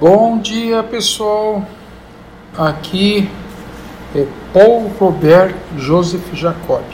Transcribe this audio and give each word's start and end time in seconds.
Bom 0.00 0.38
dia 0.38 0.80
pessoal, 0.84 1.66
aqui 2.56 3.28
é 4.14 4.28
Paul 4.52 4.92
Robert 4.96 5.56
Joseph 5.76 6.22
Jacob. 6.34 6.84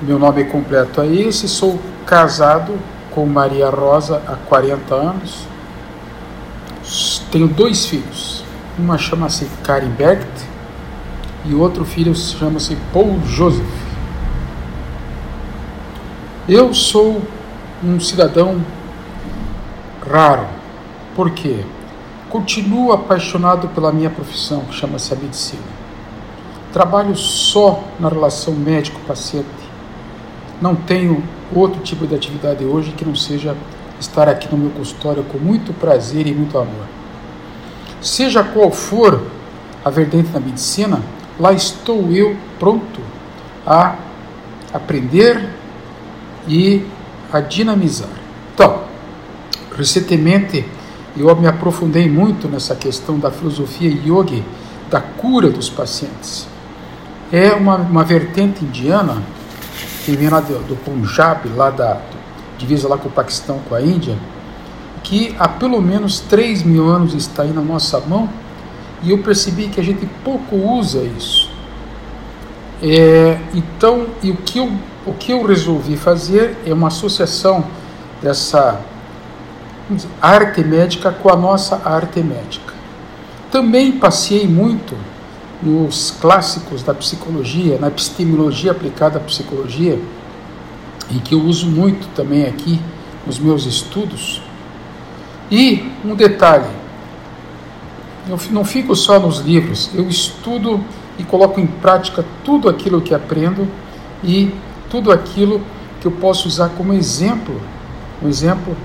Meu 0.00 0.16
nome 0.16 0.44
completo 0.44 1.00
é 1.00 1.08
esse, 1.08 1.48
sou 1.48 1.80
casado 2.06 2.78
com 3.10 3.26
Maria 3.26 3.68
Rosa 3.68 4.22
há 4.28 4.36
40 4.46 4.94
anos. 4.94 5.44
Tenho 7.32 7.48
dois 7.48 7.84
filhos, 7.84 8.44
uma 8.78 8.96
chama-se 8.96 9.48
Karen 9.64 9.90
Bergt 9.90 10.30
e 11.46 11.52
outro 11.52 11.84
filho 11.84 12.14
chama-se 12.14 12.76
Paul 12.92 13.18
Joseph. 13.26 13.66
Eu 16.48 16.72
sou 16.72 17.20
um 17.82 17.98
cidadão 17.98 18.64
raro 20.08 20.61
por 21.14 21.30
quê? 21.30 21.64
Continuo 22.28 22.92
apaixonado 22.92 23.68
pela 23.68 23.92
minha 23.92 24.08
profissão, 24.08 24.60
que 24.60 24.74
chama-se 24.74 25.12
a 25.12 25.16
medicina. 25.16 25.62
Trabalho 26.72 27.14
só 27.14 27.84
na 28.00 28.08
relação 28.08 28.54
médico-paciente. 28.54 29.46
Não 30.60 30.74
tenho 30.74 31.22
outro 31.54 31.82
tipo 31.82 32.06
de 32.06 32.14
atividade 32.14 32.64
hoje 32.64 32.92
que 32.92 33.04
não 33.04 33.14
seja 33.14 33.54
estar 34.00 34.28
aqui 34.28 34.48
no 34.50 34.56
meu 34.56 34.70
consultório 34.70 35.22
com 35.24 35.38
muito 35.38 35.72
prazer 35.74 36.26
e 36.26 36.32
muito 36.32 36.56
amor. 36.56 36.86
Seja 38.00 38.42
qual 38.42 38.70
for 38.70 39.22
a 39.84 39.90
vertente 39.90 40.28
da 40.28 40.40
medicina, 40.40 41.02
lá 41.38 41.52
estou 41.52 42.10
eu 42.10 42.36
pronto 42.58 43.00
a 43.66 43.96
aprender 44.72 45.50
e 46.48 46.84
a 47.32 47.40
dinamizar. 47.40 48.08
Então, 48.54 48.82
recentemente 49.76 50.64
eu 51.16 51.34
me 51.36 51.46
aprofundei 51.46 52.08
muito 52.08 52.48
nessa 52.48 52.74
questão 52.74 53.18
da 53.18 53.30
filosofia 53.30 53.90
yogi, 53.90 54.42
da 54.90 55.00
cura 55.00 55.50
dos 55.50 55.68
pacientes. 55.68 56.46
É 57.30 57.52
uma, 57.52 57.76
uma 57.76 58.04
vertente 58.04 58.64
indiana, 58.64 59.22
que 60.04 60.12
vem 60.16 60.28
lá 60.28 60.40
do, 60.40 60.58
do 60.66 60.76
Punjab, 60.76 61.48
lá 61.50 61.70
da 61.70 62.00
divisa 62.58 62.88
lá 62.88 62.96
com 62.96 63.08
o 63.08 63.12
Paquistão, 63.12 63.60
com 63.68 63.74
a 63.74 63.82
Índia, 63.82 64.16
que 65.02 65.34
há 65.38 65.48
pelo 65.48 65.80
menos 65.80 66.20
3 66.20 66.62
mil 66.62 66.88
anos 66.88 67.14
está 67.14 67.42
aí 67.42 67.52
na 67.52 67.60
nossa 67.60 68.00
mão, 68.00 68.28
e 69.02 69.10
eu 69.10 69.18
percebi 69.18 69.68
que 69.68 69.80
a 69.80 69.84
gente 69.84 70.06
pouco 70.24 70.56
usa 70.56 71.02
isso. 71.02 71.50
É, 72.82 73.38
então, 73.54 74.06
o 74.22 74.36
que, 74.36 74.58
eu, 74.58 74.72
o 75.06 75.12
que 75.12 75.32
eu 75.32 75.44
resolvi 75.44 75.96
fazer 75.96 76.56
é 76.64 76.72
uma 76.72 76.88
associação 76.88 77.64
dessa 78.20 78.80
arte 80.20 80.62
médica 80.62 81.10
com 81.12 81.28
a 81.30 81.36
nossa 81.36 81.80
arte 81.84 82.20
médica. 82.20 82.72
Também 83.50 83.92
passei 83.92 84.46
muito 84.46 84.96
nos 85.62 86.10
clássicos 86.10 86.82
da 86.82 86.92
psicologia, 86.92 87.78
na 87.78 87.88
epistemologia 87.88 88.72
aplicada 88.72 89.18
à 89.18 89.20
psicologia, 89.20 89.98
e 91.10 91.18
que 91.20 91.34
eu 91.34 91.40
uso 91.40 91.66
muito 91.66 92.08
também 92.14 92.46
aqui 92.46 92.80
nos 93.26 93.38
meus 93.38 93.66
estudos. 93.66 94.42
E 95.50 95.90
um 96.04 96.14
detalhe, 96.14 96.68
eu 98.28 98.38
não 98.50 98.64
fico 98.64 98.96
só 98.96 99.20
nos 99.20 99.38
livros, 99.38 99.90
eu 99.94 100.08
estudo 100.08 100.82
e 101.18 101.24
coloco 101.24 101.60
em 101.60 101.66
prática 101.66 102.24
tudo 102.44 102.68
aquilo 102.68 103.00
que 103.00 103.14
aprendo 103.14 103.68
e 104.24 104.52
tudo 104.90 105.12
aquilo 105.12 105.60
que 106.00 106.06
eu 106.06 106.12
posso 106.12 106.48
usar 106.48 106.70
como 106.70 106.92
exemplo, 106.92 107.60
um 108.22 108.28
exemplo 108.28 108.76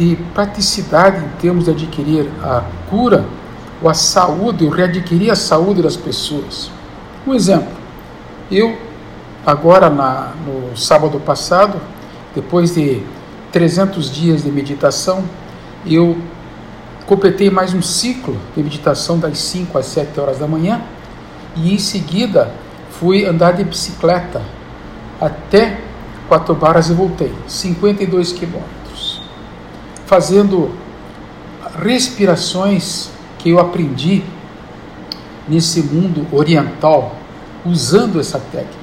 de 0.00 0.16
praticidade 0.32 1.22
em 1.22 1.28
termos 1.38 1.66
de 1.66 1.72
adquirir 1.72 2.26
a 2.42 2.64
cura 2.88 3.26
ou 3.82 3.90
a 3.90 3.92
saúde, 3.92 4.64
ou 4.64 4.70
readquirir 4.70 5.30
a 5.30 5.36
saúde 5.36 5.82
das 5.82 5.94
pessoas. 5.94 6.70
Um 7.26 7.34
exemplo, 7.34 7.68
eu, 8.50 8.78
agora 9.44 9.90
na, 9.90 10.32
no 10.46 10.74
sábado 10.74 11.20
passado, 11.20 11.78
depois 12.34 12.74
de 12.74 13.02
300 13.52 14.10
dias 14.10 14.42
de 14.42 14.50
meditação, 14.50 15.22
eu 15.84 16.16
completei 17.04 17.50
mais 17.50 17.74
um 17.74 17.82
ciclo 17.82 18.38
de 18.56 18.62
meditação 18.62 19.18
das 19.18 19.36
5 19.38 19.76
às 19.76 19.84
7 19.84 20.18
horas 20.18 20.38
da 20.38 20.46
manhã 20.46 20.80
e 21.54 21.74
em 21.74 21.78
seguida 21.78 22.54
fui 22.90 23.26
andar 23.26 23.52
de 23.52 23.64
bicicleta 23.64 24.40
até 25.20 25.78
Quatro 26.26 26.54
Barras 26.54 26.88
e 26.88 26.94
voltei, 26.94 27.34
52 27.46 28.32
quilômetros 28.32 28.79
fazendo 30.10 30.72
respirações 31.80 33.10
que 33.38 33.50
eu 33.50 33.60
aprendi 33.60 34.24
nesse 35.48 35.80
mundo 35.84 36.26
oriental, 36.32 37.14
usando 37.64 38.18
essa 38.18 38.40
técnica. 38.40 38.74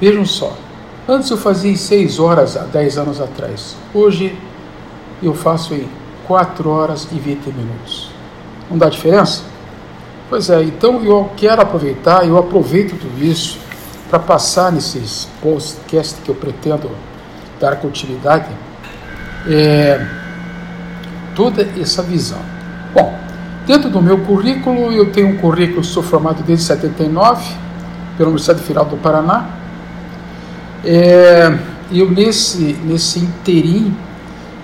Vejam 0.00 0.24
só, 0.24 0.56
antes 1.06 1.28
eu 1.28 1.36
fazia 1.36 1.70
em 1.70 1.76
6 1.76 2.18
horas 2.18 2.56
há 2.56 2.62
10 2.62 2.96
anos 2.96 3.20
atrás, 3.20 3.76
hoje 3.92 4.34
eu 5.22 5.34
faço 5.34 5.74
em 5.74 5.86
4 6.26 6.70
horas 6.70 7.06
e 7.12 7.16
20 7.16 7.48
minutos. 7.48 8.08
Não 8.70 8.78
dá 8.78 8.88
diferença? 8.88 9.42
Pois 10.30 10.48
é, 10.48 10.62
então 10.62 11.04
eu 11.04 11.30
quero 11.36 11.60
aproveitar, 11.60 12.26
eu 12.26 12.38
aproveito 12.38 12.98
tudo 12.98 13.22
isso 13.22 13.58
para 14.08 14.18
passar 14.18 14.72
nesses 14.72 15.28
podcasts 15.42 16.16
que 16.24 16.30
eu 16.30 16.34
pretendo 16.34 16.90
dar 17.60 17.76
continuidade. 17.76 18.48
É, 19.46 20.21
toda 21.34 21.66
essa 21.80 22.02
visão. 22.02 22.40
Bom, 22.94 23.16
dentro 23.66 23.90
do 23.90 24.00
meu 24.00 24.18
currículo, 24.18 24.92
eu 24.92 25.10
tenho 25.10 25.28
um 25.28 25.36
currículo, 25.38 25.82
sou 25.84 26.02
formado 26.02 26.42
desde 26.42 26.64
79 26.64 27.44
pela 28.16 28.28
Universidade 28.28 28.60
Federal 28.60 28.84
do 28.84 28.96
Paraná. 28.96 29.50
É, 30.84 31.58
eu 31.90 32.10
nesse, 32.10 32.78
nesse 32.84 33.18
interim, 33.18 33.96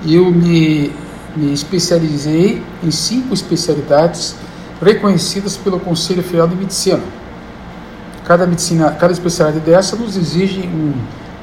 eu 0.06 0.30
me, 0.30 0.92
me 1.36 1.52
especializei 1.52 2.62
em 2.82 2.90
cinco 2.90 3.34
especialidades 3.34 4.34
reconhecidas 4.80 5.56
pelo 5.56 5.78
Conselho 5.80 6.22
Federal 6.22 6.48
de 6.48 6.56
Medicina. 6.56 7.02
Cada, 8.24 8.46
medicina, 8.46 8.90
cada 8.92 9.12
especialidade 9.12 9.64
dessa 9.64 9.96
nos 9.96 10.16
exige 10.16 10.60
um 10.60 10.92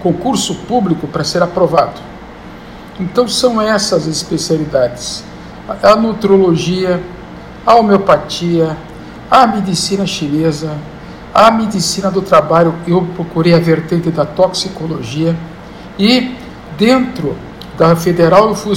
concurso 0.02 0.56
público 0.68 1.08
para 1.08 1.24
ser 1.24 1.42
aprovado. 1.42 2.00
Então 3.00 3.28
são 3.28 3.62
essas 3.62 4.08
especialidades: 4.08 5.24
a 5.84 5.96
nutrologia, 5.96 7.02
a 7.66 7.76
homeopatia, 7.76 8.78
a 9.30 9.46
medicina 9.48 10.06
chinesa, 10.06 10.78
a 11.34 11.52
medicina 11.52 12.10
do 12.10 12.22
trabalho. 12.22 12.74
Eu 12.88 13.02
procurei 13.16 13.54
a 13.54 13.60
vertente 13.60 14.10
da 14.10 14.26
toxicologia 14.26 15.36
e 16.00 16.36
dentro 16.78 17.36
da 17.78 17.96
federal 17.96 18.50
eu 18.50 18.56
fui 18.56 18.76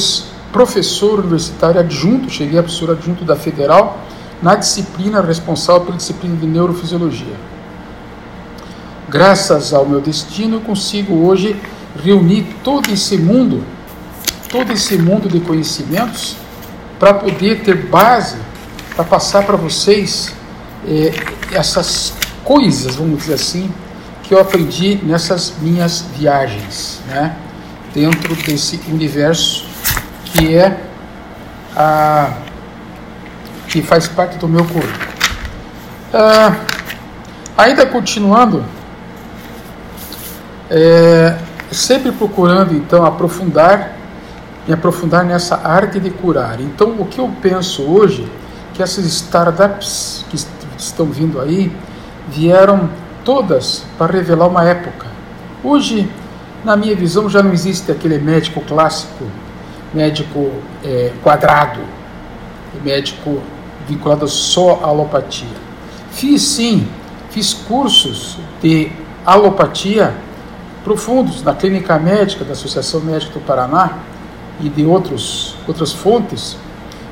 professor 0.53 1.21
universitário 1.21 1.79
adjunto, 1.79 2.31
cheguei 2.31 2.59
a 2.59 2.63
professor 2.63 2.91
adjunto 2.91 3.25
da 3.25 3.37
federal 3.37 3.99
na 4.43 4.55
disciplina 4.55 5.21
responsável 5.21 5.83
pela 5.83 5.97
disciplina 5.97 6.37
de 6.37 6.47
neurofisiologia. 6.47 7.35
Graças 9.09 9.73
ao 9.73 9.87
meu 9.87 10.01
destino, 10.01 10.57
eu 10.57 10.61
consigo 10.61 11.27
hoje 11.27 11.57
reunir 12.03 12.47
todo 12.63 12.91
esse 12.91 13.17
mundo 13.17 13.63
todo 14.49 14.73
esse 14.73 14.97
mundo 14.97 15.29
de 15.29 15.41
conhecimentos 15.41 16.37
para 16.99 17.15
poder 17.15 17.61
ter 17.61 17.87
base 17.87 18.37
para 18.99 19.05
passar 19.05 19.45
para 19.45 19.57
vocês 19.57 20.35
é, 20.85 21.13
essas 21.53 22.15
coisas, 22.43 22.97
vamos 22.97 23.19
dizer 23.19 23.35
assim, 23.35 23.73
que 24.25 24.35
eu 24.35 24.41
aprendi 24.41 24.99
nessas 25.05 25.55
minhas 25.61 26.05
viagens, 26.17 27.01
né? 27.07 27.37
dentro 27.95 28.35
desse 28.35 28.81
universo 28.89 29.67
que 30.25 30.57
é 30.57 30.81
a 31.77 32.33
que 33.69 33.83
faz 33.83 34.09
parte 34.09 34.37
do 34.39 34.49
meu 34.49 34.65
currículo. 34.65 35.09
Ah, 36.13 36.57
ainda 37.57 37.87
continuando, 37.87 38.65
é, 40.71 41.37
sempre 41.71 42.11
procurando 42.11 42.75
então 42.75 43.05
aprofundar 43.05 43.98
me 44.69 44.75
aprofundar 44.75 45.25
nessa 45.25 45.57
arte 45.67 45.99
de 45.99 46.11
curar. 46.11 46.61
Então, 46.61 47.01
o 47.01 47.07
que 47.07 47.19
eu 47.19 47.31
penso 47.41 47.83
hoje, 47.85 48.31
que 48.75 48.83
essas 48.83 49.07
startups 49.07 50.27
que 50.29 50.37
estão 50.77 51.07
vindo 51.07 51.41
aí, 51.41 51.73
vieram 52.29 52.91
todas 53.25 53.85
para 53.97 54.13
revelar 54.13 54.47
uma 54.47 54.63
época. 54.63 55.07
Hoje, 55.65 56.09
na 56.63 56.77
minha 56.77 56.95
visão, 56.95 57.31
já 57.31 57.43
não 57.43 57.51
existe 57.51 57.91
aquele 57.91 58.19
médico 58.19 58.61
clássico, 58.61 59.25
médico 59.95 60.53
é, 60.85 61.13
quadrado, 61.23 61.81
médico 62.85 63.41
vinculado 63.89 64.29
só 64.29 64.81
à 64.83 64.89
alopatia. 64.89 65.49
Fiz 66.11 66.43
sim, 66.43 66.87
fiz 67.31 67.55
cursos 67.55 68.39
de 68.61 68.93
alopatia 69.25 70.15
profundos 70.85 71.43
na 71.43 71.55
clínica 71.55 71.99
médica 71.99 72.45
da 72.45 72.53
Associação 72.53 73.01
Médica 73.01 73.33
do 73.33 73.41
Paraná, 73.41 73.99
e 74.61 74.69
de 74.69 74.85
outros, 74.85 75.55
outras 75.67 75.93
fontes, 75.93 76.57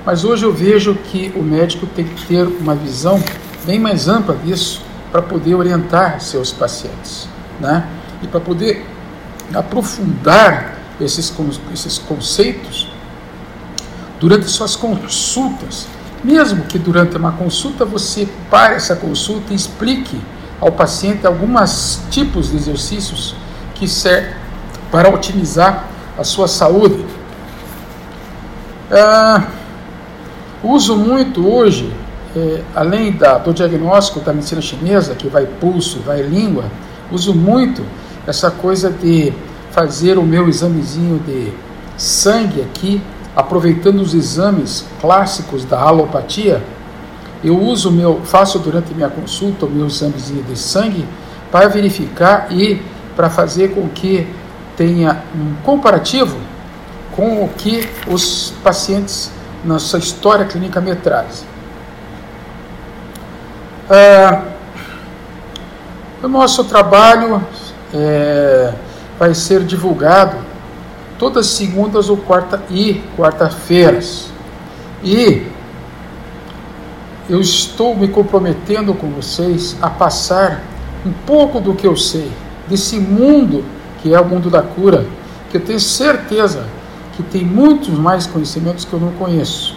Mas 0.04 0.24
hoje 0.24 0.44
eu 0.44 0.52
vejo 0.52 0.94
que 0.94 1.32
o 1.34 1.42
médico 1.42 1.84
tem 1.84 2.04
que 2.04 2.26
ter 2.26 2.46
uma 2.46 2.76
visão 2.76 3.20
bem 3.64 3.80
mais 3.80 4.06
ampla 4.06 4.36
disso 4.36 4.80
para 5.10 5.20
poder 5.20 5.56
orientar 5.56 6.20
seus 6.20 6.52
pacientes, 6.52 7.28
né? 7.58 7.88
E 8.22 8.28
para 8.28 8.38
poder 8.38 8.86
aprofundar 9.52 10.76
esses, 11.00 11.34
esses 11.72 11.98
conceitos 11.98 12.88
durante 14.20 14.46
suas 14.46 14.76
consultas. 14.76 15.88
Mesmo 16.22 16.64
que 16.64 16.78
durante 16.78 17.16
uma 17.16 17.32
consulta 17.32 17.84
você 17.84 18.28
pare 18.48 18.76
essa 18.76 18.94
consulta 18.94 19.52
e 19.52 19.56
explique 19.56 20.20
ao 20.60 20.70
paciente 20.70 21.26
alguns 21.26 22.00
tipos 22.10 22.50
de 22.50 22.56
exercícios 22.56 23.34
que 23.74 23.88
servem 23.88 24.34
para 24.90 25.08
otimizar 25.12 25.88
a 26.16 26.24
sua 26.24 26.48
saúde. 26.48 27.04
Ah, 28.88 29.48
uso 30.62 30.96
muito 30.96 31.44
hoje, 31.44 31.92
é, 32.36 32.62
além 32.72 33.10
da, 33.10 33.36
do 33.36 33.52
diagnóstico 33.52 34.20
da 34.20 34.32
medicina 34.32 34.60
chinesa, 34.60 35.16
que 35.16 35.26
vai 35.26 35.44
pulso, 35.44 35.98
vai 36.06 36.22
língua, 36.22 36.66
uso 37.10 37.34
muito 37.34 37.82
essa 38.28 38.48
coisa 38.48 38.88
de 38.88 39.32
fazer 39.72 40.18
o 40.18 40.22
meu 40.22 40.48
examezinho 40.48 41.18
de 41.18 41.52
sangue 41.96 42.60
aqui, 42.62 43.02
aproveitando 43.34 44.00
os 44.00 44.14
exames 44.14 44.86
clássicos 45.00 45.64
da 45.64 45.80
alopatia. 45.80 46.62
Eu 47.42 47.60
uso 47.60 47.90
meu, 47.90 48.20
faço 48.22 48.60
durante 48.60 48.94
minha 48.94 49.08
consulta 49.08 49.66
o 49.66 49.70
meu 49.70 49.86
examezinho 49.86 50.44
de 50.44 50.56
sangue 50.56 51.04
para 51.50 51.66
verificar 51.68 52.46
e 52.52 52.80
para 53.16 53.28
fazer 53.28 53.74
com 53.74 53.88
que 53.88 54.28
tenha 54.76 55.22
um 55.34 55.54
comparativo 55.64 56.45
com 57.16 57.42
o 57.42 57.48
que 57.48 57.88
os 58.06 58.52
pacientes 58.62 59.32
na 59.64 59.78
sua 59.78 59.98
história 59.98 60.44
clínica 60.44 60.80
me 60.80 60.94
trazem. 60.94 61.48
É, 63.88 64.42
o 66.22 66.28
nosso 66.28 66.64
trabalho 66.64 67.42
é, 67.94 68.72
vai 69.18 69.34
ser 69.34 69.64
divulgado 69.64 70.36
todas 71.18 71.46
segundas 71.46 72.10
ou 72.10 72.18
quarta 72.18 72.62
e 72.70 73.02
quarta-feiras. 73.16 74.28
E 75.02 75.46
eu 77.30 77.40
estou 77.40 77.96
me 77.96 78.08
comprometendo 78.08 78.92
com 78.92 79.08
vocês 79.08 79.74
a 79.80 79.88
passar 79.88 80.62
um 81.04 81.12
pouco 81.24 81.60
do 81.60 81.74
que 81.74 81.86
eu 81.86 81.96
sei 81.96 82.30
desse 82.68 82.98
mundo 82.98 83.64
que 84.02 84.14
é 84.14 84.20
o 84.20 84.24
mundo 84.24 84.50
da 84.50 84.62
cura, 84.62 85.06
que 85.50 85.56
eu 85.56 85.60
tenho 85.60 85.80
certeza 85.80 86.66
que 87.16 87.22
tem 87.22 87.44
muitos 87.44 87.98
mais 87.98 88.26
conhecimentos 88.26 88.84
que 88.84 88.92
eu 88.92 89.00
não 89.00 89.12
conheço. 89.12 89.74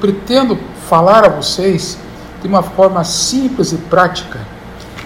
Pretendo 0.00 0.58
falar 0.88 1.24
a 1.24 1.28
vocês 1.28 1.98
de 2.40 2.48
uma 2.48 2.62
forma 2.62 3.02
simples 3.04 3.72
e 3.72 3.76
prática 3.76 4.38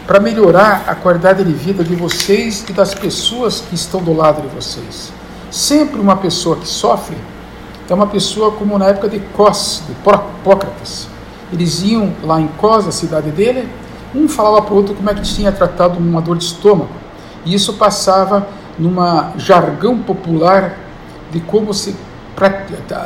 para 0.06 0.20
melhorar 0.20 0.84
a 0.86 0.94
qualidade 0.94 1.42
de 1.42 1.52
vida 1.52 1.82
de 1.82 1.94
vocês 1.94 2.64
e 2.68 2.72
das 2.72 2.94
pessoas 2.94 3.60
que 3.60 3.74
estão 3.74 4.02
do 4.02 4.12
lado 4.12 4.42
de 4.42 4.48
vocês. 4.48 5.12
Sempre 5.50 6.00
uma 6.00 6.16
pessoa 6.16 6.56
que 6.56 6.66
sofre 6.68 7.16
é 7.88 7.94
uma 7.94 8.06
pessoa 8.06 8.52
como 8.52 8.78
na 8.78 8.86
época 8.86 9.08
de 9.08 9.20
Cos, 9.20 9.82
de 9.86 9.92
Hipócrates. 9.92 11.08
Eles 11.52 11.82
iam 11.82 12.12
lá 12.22 12.40
em 12.40 12.48
Cos, 12.48 12.86
a 12.86 12.92
cidade 12.92 13.30
dele, 13.30 13.68
um 14.14 14.28
falava 14.28 14.62
para 14.62 14.72
o 14.72 14.76
outro 14.76 14.94
como 14.94 15.10
é 15.10 15.14
que 15.14 15.22
tinha 15.22 15.52
tratado 15.52 15.98
uma 15.98 16.20
dor 16.20 16.36
de 16.38 16.44
estômago. 16.44 16.90
E 17.44 17.54
isso 17.54 17.74
passava 17.74 18.46
numa 18.78 19.32
jargão 19.36 19.98
popular 19.98 20.78
de 21.32 21.40
como 21.40 21.72
se 21.74 21.96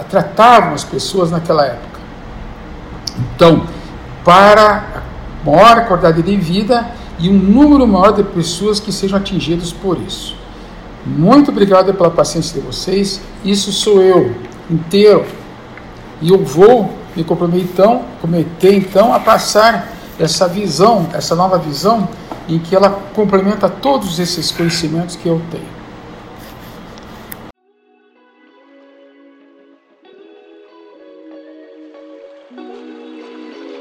tratavam 0.08 0.74
as 0.74 0.84
pessoas 0.84 1.30
naquela 1.30 1.64
época. 1.64 2.00
Então, 3.18 3.66
para 4.24 5.02
maior 5.44 5.86
qualidade 5.86 6.22
de 6.22 6.36
vida 6.36 6.90
e 7.18 7.28
um 7.28 7.34
número 7.34 7.86
maior 7.86 8.12
de 8.12 8.22
pessoas 8.24 8.80
que 8.80 8.92
sejam 8.92 9.18
atingidas 9.18 9.72
por 9.72 9.98
isso. 9.98 10.36
Muito 11.04 11.50
obrigado 11.50 11.94
pela 11.94 12.10
paciência 12.10 12.60
de 12.60 12.66
vocês. 12.66 13.20
Isso 13.44 13.70
sou 13.72 14.02
eu 14.02 14.34
inteiro. 14.68 15.24
E 16.20 16.30
eu 16.30 16.44
vou 16.44 16.92
me 17.14 17.22
comprometer 17.22 17.62
então, 17.62 18.04
comprometer 18.20 18.74
então 18.74 19.14
a 19.14 19.20
passar 19.20 19.92
essa 20.18 20.48
visão, 20.48 21.06
essa 21.12 21.34
nova 21.36 21.58
visão 21.58 22.08
em 22.48 22.58
que 22.58 22.74
ela 22.74 22.90
complementa 23.14 23.68
todos 23.68 24.18
esses 24.18 24.50
conhecimentos 24.50 25.14
que 25.14 25.28
eu 25.28 25.40
tenho. 25.50 25.75